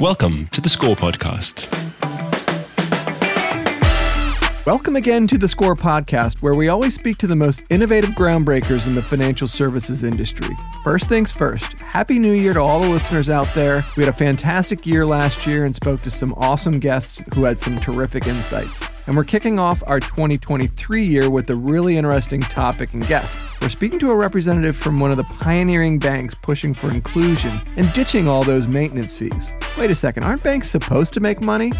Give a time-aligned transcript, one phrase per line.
[0.00, 1.83] Welcome to the Score Podcast.
[4.66, 8.86] Welcome again to the Score Podcast, where we always speak to the most innovative groundbreakers
[8.86, 10.56] in the financial services industry.
[10.82, 13.84] First things first, Happy New Year to all the listeners out there.
[13.94, 17.58] We had a fantastic year last year and spoke to some awesome guests who had
[17.58, 18.82] some terrific insights.
[19.06, 23.38] And we're kicking off our 2023 year with a really interesting topic and guest.
[23.60, 27.92] We're speaking to a representative from one of the pioneering banks pushing for inclusion and
[27.92, 29.52] ditching all those maintenance fees.
[29.76, 31.70] Wait a second, aren't banks supposed to make money?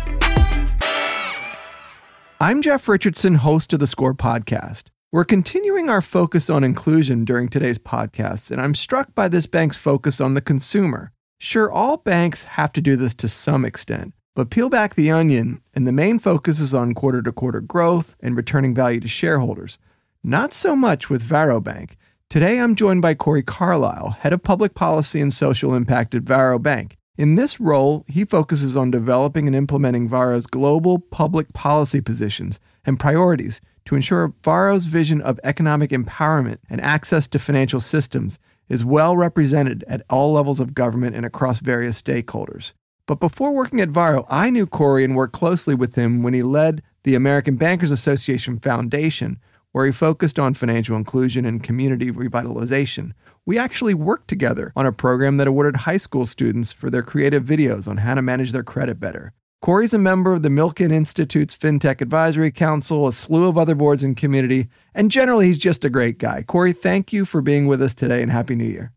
[2.45, 4.91] I'm Jeff Richardson, host of the Score podcast.
[5.11, 9.79] We're continuing our focus on inclusion during today's podcast, and I'm struck by this bank's
[9.79, 11.11] focus on the consumer.
[11.41, 15.63] Sure, all banks have to do this to some extent, but peel back the onion,
[15.73, 19.79] and the main focus is on quarter to quarter growth and returning value to shareholders.
[20.23, 21.97] Not so much with Varo Bank.
[22.29, 26.59] Today I'm joined by Corey Carlisle, Head of Public Policy and Social Impact at Varo
[26.59, 26.99] Bank.
[27.17, 32.99] In this role, he focuses on developing and implementing Varo's global public policy positions and
[32.99, 39.17] priorities to ensure Varo's vision of economic empowerment and access to financial systems is well
[39.17, 42.73] represented at all levels of government and across various stakeholders.
[43.07, 46.43] But before working at Varo, I knew Corey and worked closely with him when he
[46.43, 49.39] led the American Bankers Association Foundation,
[49.75, 53.11] where he focused on financial inclusion and community revitalization.
[53.45, 57.43] We actually worked together on a program that awarded high school students for their creative
[57.43, 59.33] videos on how to manage their credit better.
[59.61, 64.05] Corey's a member of the Milken Institute's FinTech Advisory Council, a slew of other boards
[64.05, 66.45] and community, and generally he's just a great guy.
[66.45, 68.93] Corey, thank you for being with us today and Happy New Year.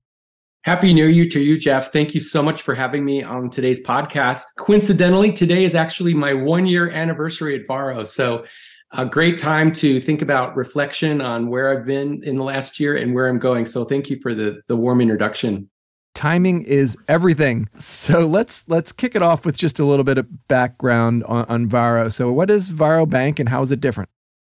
[0.63, 1.91] Happy New Year to you, Jeff.
[1.91, 4.43] Thank you so much for having me on today's podcast.
[4.59, 8.03] Coincidentally, today is actually my one year anniversary at Varo.
[8.03, 8.45] So
[8.91, 12.95] a great time to think about reflection on where I've been in the last year
[12.95, 13.65] and where I'm going.
[13.65, 15.69] So thank you for the the warm introduction.
[16.13, 17.69] Timing is everything.
[17.77, 21.67] So let's let's kick it off with just a little bit of background on, on
[21.67, 22.09] Varo.
[22.09, 24.09] So what is Varo Bank and how is it different?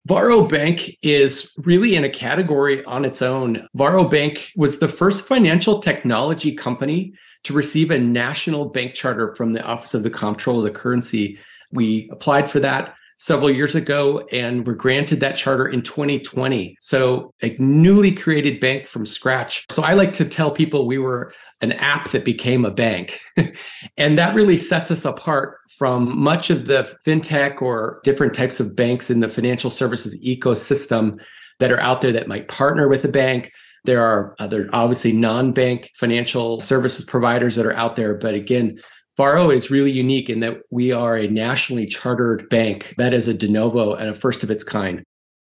[0.06, 3.68] Varo Bank is really in a category on its own.
[3.74, 7.12] Varo Bank was the first financial technology company
[7.44, 11.38] to receive a national bank charter from the Office of the Comptroller of the Currency.
[11.70, 16.76] We applied for that several years ago and were granted that charter in 2020.
[16.80, 19.64] So a newly created bank from scratch.
[19.70, 23.20] So I like to tell people we were an app that became a bank.
[23.96, 28.74] and that really sets us apart from much of the fintech or different types of
[28.74, 31.20] banks in the financial services ecosystem
[31.60, 33.52] that are out there that might partner with a bank.
[33.84, 38.80] There are other obviously non-bank financial services providers that are out there, but again,
[39.16, 43.34] Varo is really unique in that we are a nationally chartered bank that is a
[43.34, 45.02] de novo and a first of its kind.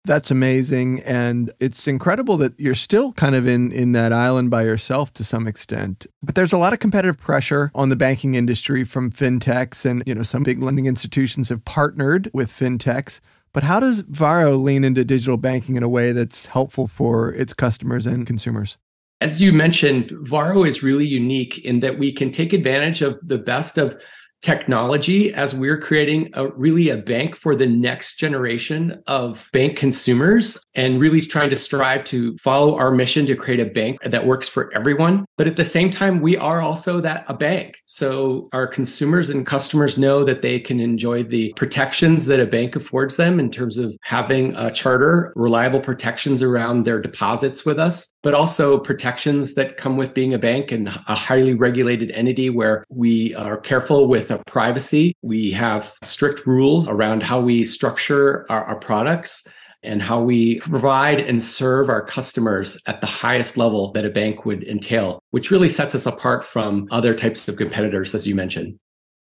[0.03, 1.01] That's amazing.
[1.01, 5.23] And it's incredible that you're still kind of in, in that island by yourself to
[5.23, 6.07] some extent.
[6.23, 9.85] But there's a lot of competitive pressure on the banking industry from fintechs.
[9.85, 13.19] And, you know, some big lending institutions have partnered with fintechs.
[13.53, 17.53] But how does Varo lean into digital banking in a way that's helpful for its
[17.53, 18.79] customers and consumers?
[19.21, 23.37] As you mentioned, Varo is really unique in that we can take advantage of the
[23.37, 24.01] best of
[24.41, 30.57] technology as we're creating a really a bank for the next generation of bank consumers
[30.73, 34.47] and really trying to strive to follow our mission to create a bank that works
[34.47, 35.25] for everyone.
[35.37, 37.77] But at the same time we are also that a bank.
[37.85, 42.75] So our consumers and customers know that they can enjoy the protections that a bank
[42.75, 48.11] affords them in terms of having a charter reliable protections around their deposits with us
[48.23, 52.85] but also protections that come with being a bank and a highly regulated entity where
[52.89, 55.15] we are careful with of privacy.
[55.21, 59.47] We have strict rules around how we structure our, our products
[59.83, 64.45] and how we provide and serve our customers at the highest level that a bank
[64.45, 68.77] would entail, which really sets us apart from other types of competitors, as you mentioned.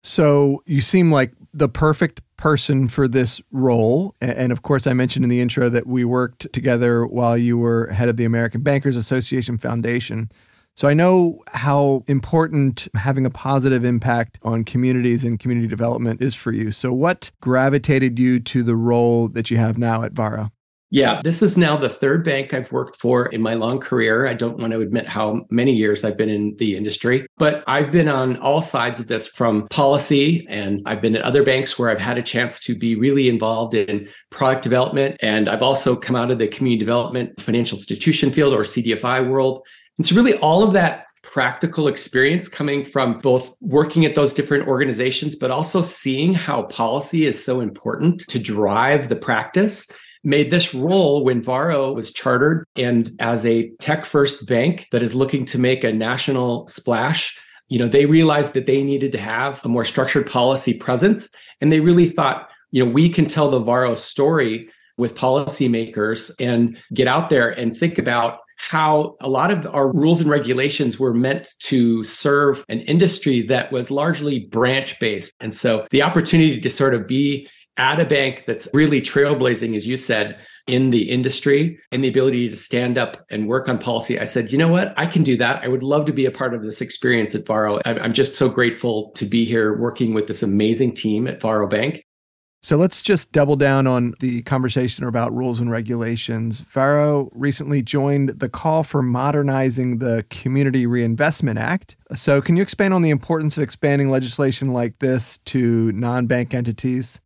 [0.03, 4.15] So you seem like the perfect person for this role.
[4.19, 7.87] And of course, I mentioned in the intro that we worked together while you were
[7.87, 10.29] head of the American Bankers Association Foundation.
[10.75, 16.33] So I know how important having a positive impact on communities and community development is
[16.33, 16.71] for you.
[16.71, 20.49] So what gravitated you to the role that you have now at Varo?
[20.89, 24.27] Yeah, this is now the third bank I've worked for in my long career.
[24.27, 27.91] I don't want to admit how many years I've been in the industry, but I've
[27.91, 31.89] been on all sides of this from policy and I've been at other banks where
[31.89, 35.17] I've had a chance to be really involved in product development.
[35.19, 39.65] And I've also come out of the community development financial institution field or CDFI world
[39.97, 44.67] and so, really, all of that practical experience coming from both working at those different
[44.67, 49.87] organizations, but also seeing how policy is so important to drive the practice
[50.25, 55.13] made this role when Varo was chartered and as a tech first bank that is
[55.13, 57.37] looking to make a national splash
[57.73, 61.33] you know, they realized that they needed to have a more structured policy presence.
[61.59, 66.77] And they really thought, you know, we can tell the Varo story with policymakers and
[66.93, 71.13] get out there and think about how a lot of our rules and regulations were
[71.13, 75.33] meant to serve an industry that was largely branch based.
[75.39, 79.85] And so the opportunity to sort of be at a bank that's really trailblazing, as
[79.85, 84.17] you said, in the industry and the ability to stand up and work on policy,
[84.17, 84.93] I said, you know what?
[84.95, 85.61] I can do that.
[85.61, 87.81] I would love to be a part of this experience at Varo.
[87.85, 92.05] I'm just so grateful to be here working with this amazing team at Varo Bank.
[92.63, 96.61] So let's just double down on the conversation about rules and regulations.
[96.61, 101.97] Varo recently joined the call for modernizing the Community Reinvestment Act.
[102.15, 106.53] So, can you expand on the importance of expanding legislation like this to non bank
[106.53, 107.19] entities?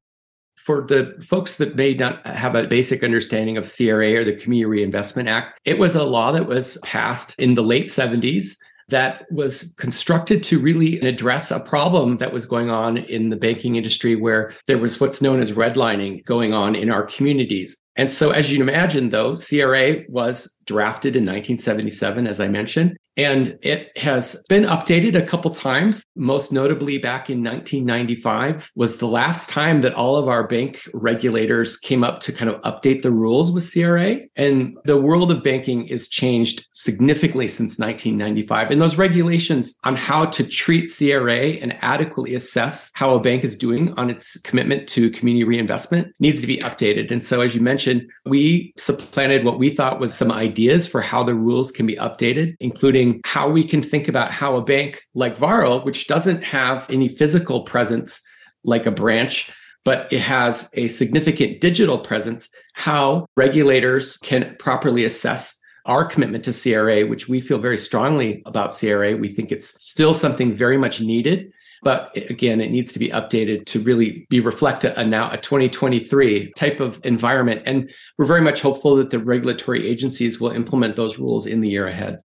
[0.55, 4.65] for the folks that may not have a basic understanding of CRA or the Community
[4.65, 8.57] Reinvestment Act, it was a law that was passed in the late 70s
[8.89, 13.75] that was constructed to really address a problem that was going on in the banking
[13.75, 17.77] industry where there was what's known as redlining going on in our communities.
[17.95, 23.57] And so, as you imagine, though, CRA was drafted in 1977, as I mentioned, and
[23.63, 26.05] it has been updated a couple times.
[26.15, 31.77] Most notably, back in 1995 was the last time that all of our bank regulators
[31.77, 34.19] came up to kind of update the rules with CRA.
[34.35, 38.69] And the world of banking is changed significantly since 1995.
[38.69, 43.57] And those regulations on how to treat CRA and adequately assess how a bank is
[43.57, 47.11] doing on its commitment to community reinvestment needs to be updated.
[47.11, 51.23] And so, as you mentioned, we supplanted what we thought was some ideas for how
[51.23, 55.37] the rules can be updated, including how we can think about how a bank like
[55.37, 58.21] Varo, which doesn't have any physical presence
[58.63, 59.51] like a branch,
[59.85, 66.51] but it has a significant digital presence, how regulators can properly assess our commitment to
[66.51, 69.15] CRA, which we feel very strongly about CRA.
[69.15, 71.53] We think it's still something very much needed.
[71.83, 76.51] But again, it needs to be updated to really be reflected a now a 2023
[76.57, 77.61] type of environment.
[77.65, 81.69] And we're very much hopeful that the regulatory agencies will implement those rules in the
[81.69, 82.19] year ahead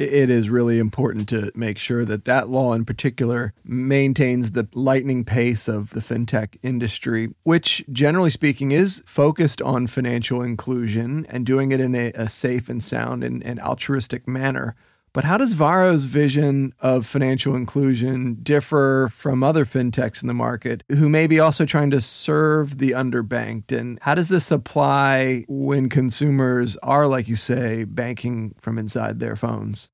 [0.00, 5.24] it is really important to make sure that that law in particular maintains the lightning
[5.24, 11.72] pace of the fintech industry, which generally speaking is focused on financial inclusion and doing
[11.72, 14.74] it in a, a safe and sound and, and altruistic manner.
[15.12, 20.84] But how does Varo's vision of financial inclusion differ from other fintechs in the market
[20.88, 23.76] who may be also trying to serve the underbanked?
[23.76, 29.34] And how does this apply when consumers are, like you say, banking from inside their
[29.34, 29.90] phones?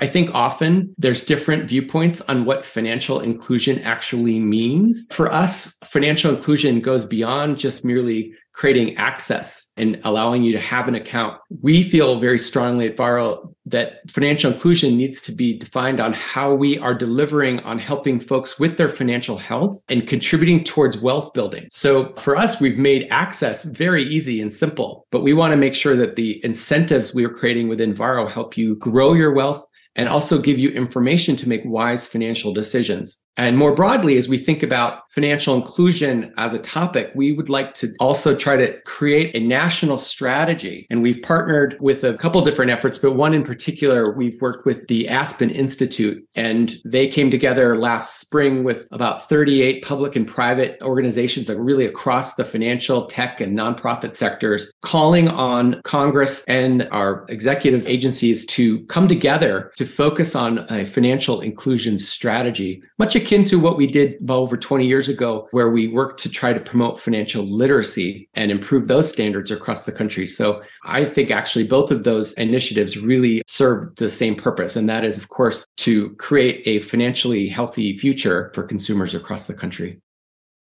[0.00, 5.06] I think often there's different viewpoints on what financial inclusion actually means.
[5.12, 10.88] For us, financial inclusion goes beyond just merely creating access and allowing you to have
[10.88, 11.38] an account.
[11.62, 16.54] We feel very strongly at Varo that financial inclusion needs to be defined on how
[16.54, 21.68] we are delivering on helping folks with their financial health and contributing towards wealth building.
[21.70, 25.74] So for us, we've made access very easy and simple, but we want to make
[25.74, 29.64] sure that the incentives we are creating within Varo help you grow your wealth
[29.96, 33.22] and also give you information to make wise financial decisions.
[33.40, 37.72] And more broadly, as we think about financial inclusion as a topic, we would like
[37.72, 40.86] to also try to create a national strategy.
[40.90, 44.86] And we've partnered with a couple different efforts, but one in particular, we've worked with
[44.88, 50.76] the Aspen Institute, and they came together last spring with about 38 public and private
[50.82, 57.86] organizations, really across the financial, tech, and nonprofit sectors, calling on Congress and our executive
[57.86, 63.60] agencies to come together to focus on a financial inclusion strategy, much akin akin to
[63.60, 66.98] what we did about over 20 years ago, where we worked to try to promote
[66.98, 70.26] financial literacy and improve those standards across the country.
[70.26, 74.74] So I think actually both of those initiatives really serve the same purpose.
[74.74, 79.54] And that is, of course, to create a financially healthy future for consumers across the
[79.54, 80.00] country.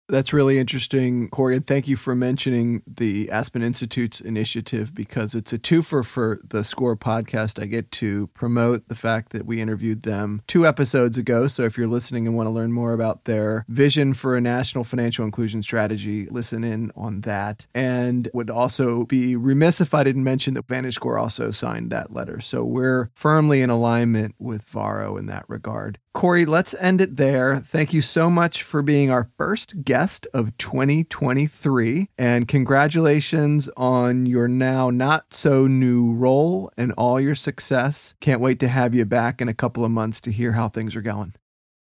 [0.07, 1.55] That's really interesting, Corey.
[1.55, 6.63] And thank you for mentioning the Aspen Institute's initiative because it's a twofer for the
[6.63, 7.61] SCORE podcast.
[7.61, 11.47] I get to promote the fact that we interviewed them two episodes ago.
[11.47, 14.83] So if you're listening and want to learn more about their vision for a national
[14.83, 17.65] financial inclusion strategy, listen in on that.
[17.73, 22.39] And would also be remiss if I didn't mention that VantageScore also signed that letter.
[22.41, 25.97] So we're firmly in alignment with Varo in that regard.
[26.13, 27.57] Corey, let's end it there.
[27.57, 29.94] Thank you so much for being our first guest
[30.33, 32.09] of 2023.
[32.17, 38.13] And congratulations on your now not so new role and all your success.
[38.19, 40.95] Can't wait to have you back in a couple of months to hear how things
[40.95, 41.33] are going.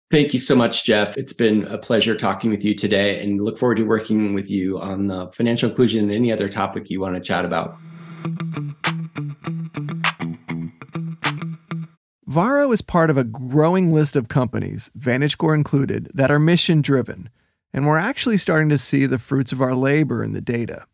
[0.09, 1.17] Thank you so much, Jeff.
[1.17, 4.79] It's been a pleasure talking with you today and look forward to working with you
[4.79, 7.77] on the financial inclusion and any other topic you want to chat about.
[12.25, 17.29] Varo is part of a growing list of companies, VantageScore included, that are mission driven,
[17.73, 20.85] and we're actually starting to see the fruits of our labor in the data.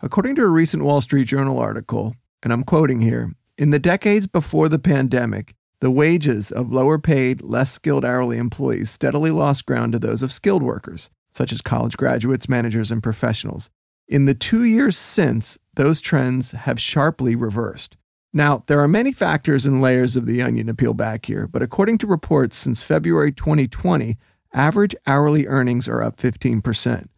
[0.00, 4.26] According to a recent Wall Street Journal article, and I'm quoting here, in the decades
[4.26, 9.92] before the pandemic, the wages of lower paid, less skilled hourly employees steadily lost ground
[9.92, 13.70] to those of skilled workers, such as college graduates, managers, and professionals.
[14.08, 17.96] In the two years since, those trends have sharply reversed.
[18.32, 21.62] Now, there are many factors and layers of the onion to peel back here, but
[21.62, 24.16] according to reports since February 2020,
[24.56, 27.08] average hourly earnings are up 15%.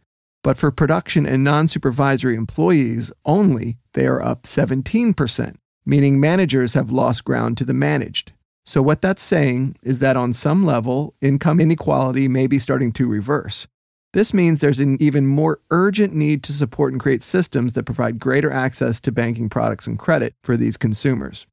[0.43, 5.55] But for production and non supervisory employees only, they are up 17%,
[5.85, 8.33] meaning managers have lost ground to the managed.
[8.65, 13.07] So, what that's saying is that on some level, income inequality may be starting to
[13.07, 13.67] reverse.
[14.13, 18.19] This means there's an even more urgent need to support and create systems that provide
[18.19, 21.47] greater access to banking products and credit for these consumers.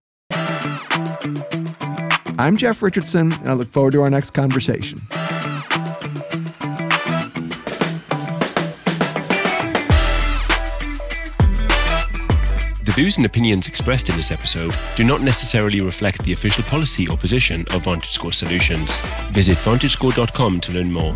[2.38, 5.02] I'm Jeff Richardson, and I look forward to our next conversation.
[12.92, 17.16] Views and opinions expressed in this episode do not necessarily reflect the official policy or
[17.16, 19.00] position of VantageScore Solutions.
[19.32, 21.14] Visit VantageScore.com to learn more.